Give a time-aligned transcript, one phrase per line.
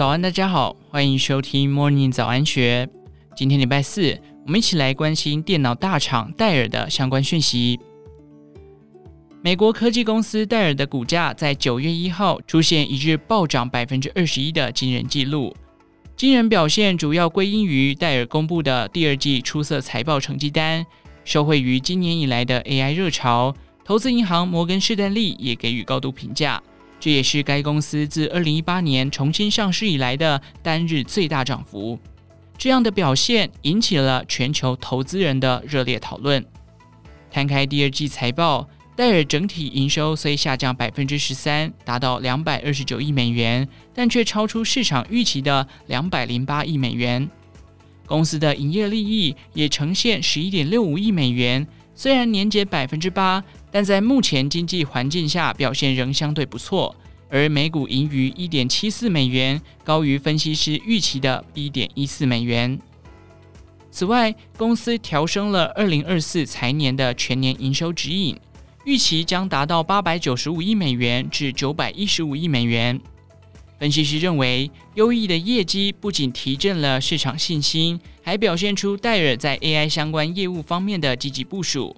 [0.00, 2.88] 早安，大家好，欢迎收听 Morning 早安学。
[3.36, 7.78] 今天礼拜四，我们一起来关心电脑大厂戴尔的相关讯息。
[9.42, 15.54] 美国科技公司戴尔的股价在九月一号出现一日暴涨百分之二十一的惊人纪录。
[16.16, 20.82] 惊人表现主要归因于戴尔公布的第二季出色财报成绩单，
[21.24, 23.54] 受惠于今年以来的 AI 热潮。
[23.84, 26.62] 投资银行摩根士丹利也给予高度评价，
[27.00, 31.98] 这也是该公司自二零一八年重新上市以来的单日最大涨幅。
[32.58, 36.44] 这样的表现引起了全球投资人的热烈讨论。
[37.30, 47.26] 摊开第二季财报，戴尔整体营收虽下降百分之十三，达到两百二十九亿美元，但却超出市场预期的两百零八亿美元。
[48.04, 53.42] 公司的营业利益也呈现十一点六五亿美元，虽然年减百分之八。
[53.70, 56.94] 但在目前经济环境下，表现仍相对不错。
[57.28, 62.76] 而每股盈余一点七四美元，高于分析师预期的一点一四美元。
[63.92, 68.36] 此外，公司调升了二零二四财年的全年营收指引，
[68.84, 73.00] 预期将达到八百九十五亿美元至九百一十五亿美元。
[73.78, 81.96] 分析师认为，优异的业绩不仅提振了市场信心，还表现出戴尔在 AI 相关业务方面的积极部署。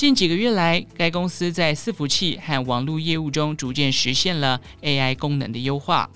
[0.00, 6.08] 近几个月来，该公司在伺服器和网络业务中逐渐实现了 AI 功能的优化，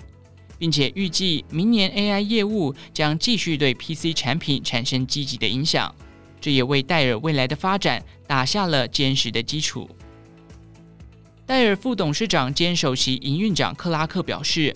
[0.57, 5.93] 并且预计明年 AI 业务将继续对 PC 产品产生积极的影响。
[6.41, 9.87] 这也为戴尔未来的发展打下了坚实的基础。
[11.45, 14.75] 戴尔副董事长兼首席营运长克拉克表示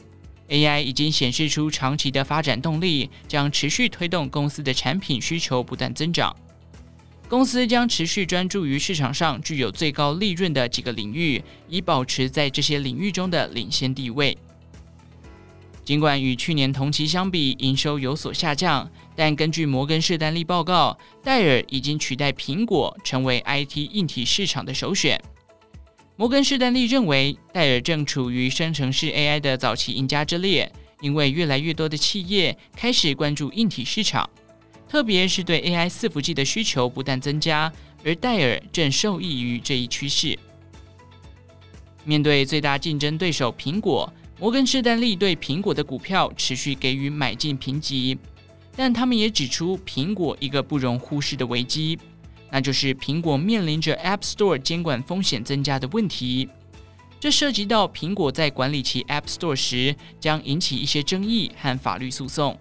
[0.50, 6.36] ：“AI 已经显示出长期的发展动力，将持续推动公司的产品需求不断增长。”
[7.30, 14.36] 公司将持续专注于市场上具有最高利润的几个领域，以保持在这些领域中的领先地位。
[15.86, 25.22] 尽管与去年同期相比，营收有所下降，但根据摩根士丹利报告，戴尔已经取代苹果成为 IT 硬体市场的首选。
[26.16, 30.72] 摩根士丹利认为，戴尔正处于生成式 AI 的早期赢家之列，
[31.02, 34.28] 因为越来越多的企业开始关注硬体市场。
[34.90, 37.72] 特别是对 AI 伺服器的需求不断增加，
[38.04, 40.38] 而戴尔正受益于这一趋势。
[42.04, 48.18] 面对最大竞争对手苹果，摩根士丹利对苹果的股票持续给予买进评级，
[48.76, 52.00] 但他们也指出苹果一个不容忽视的危机，
[52.50, 56.50] 那就是苹果面临着 App Store 监管风险增加的问题。
[57.20, 62.58] 这涉及到苹果在管理其 App Store 时将引起一些争议和法律诉讼。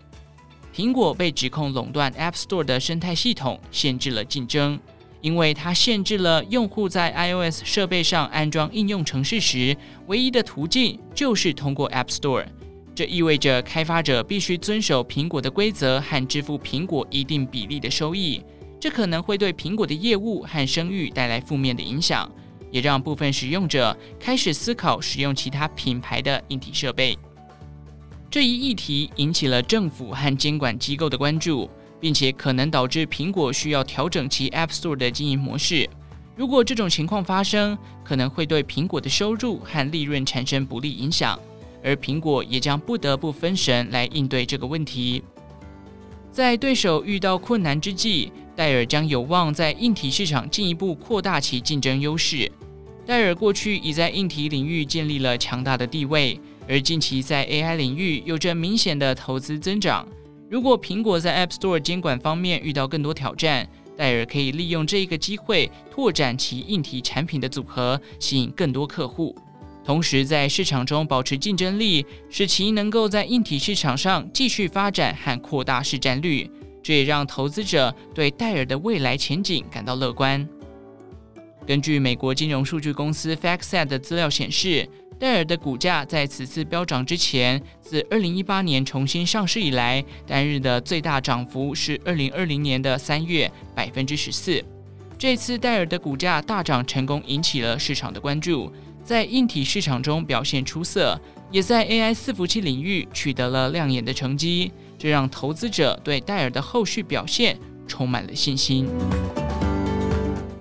[0.79, 4.79] 苹果被指控垄断 App Store 的生态系统，限制了竞争，
[5.21, 12.47] 因为它限制了用户在 iOS 设备上安装应用程式时，唯一的途径就是通过 App Store。
[12.95, 18.41] 这意味着开发者必须遵守苹果的规则和支付苹果一定比例的收益，
[18.79, 22.31] 这可能会对苹果的业务和声誉带来负面的影响，
[22.71, 27.19] 也让部分使用者开始思考使用其他品牌的硬体设备。
[28.31, 31.69] 这一议题引起了政府和监管机构的关注，
[31.99, 35.89] 并且可能导致苹果需要调整其 App Store 的经营模式。
[36.37, 41.41] 如果这种情况发生，可能会对苹果的收入和利润产生不利影响，
[41.83, 45.23] 而苹果也将不得不分神来应对这个问题。
[46.31, 52.53] 在对手遇到困难之际，戴尔将有望在硬体市场进一步扩大其竞争优势。
[53.07, 56.39] 戴尔过去已在硬体领域建立了强大的地位。
[56.69, 60.07] 而近期在 AI 领域有着明显的投资增长。
[60.51, 69.35] 如果苹果在 App Store 监管方面遇到更多挑战，戴尔可以利用这一个机会拓展其硬体产品的组合，吸引更多客户，
[69.83, 76.51] 同时在市场中保持竞争力，使其能够在硬体市场上继续发展和扩大市占率。
[76.83, 80.47] 这也让投资者对戴尔的未来前景感到乐观。
[81.67, 84.87] 根据美国金融数据公司 FactSet 的资料显示。
[85.19, 94.65] 戴尔的股价在此次飙涨之前，自二零一八年重新上市以来，单日的最大涨幅是二零二零年的三月百分之十四。
[95.19, 98.73] 这次戴尔的股价大涨成功引起了市场的关注，
[99.03, 108.89] 在硬体市场中表现出色，也在 AI 伺服器领域取得了亮眼的成绩，这让投资者对戴尔的后续表现充满了信心。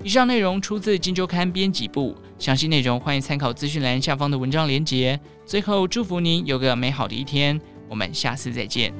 [0.03, 5.19] 以上内容出自《金周刊》编辑部，详细内容欢迎参考资讯栏下方的文章连接。
[5.45, 8.93] 最后，祝福您有个美好的一天，我们下次再见。